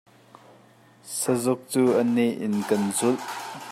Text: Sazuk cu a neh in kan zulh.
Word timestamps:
Sazuk 1.19 1.61
cu 1.71 1.81
a 2.01 2.03
neh 2.13 2.35
in 2.45 2.55
kan 2.67 2.83
zulh. 2.97 3.21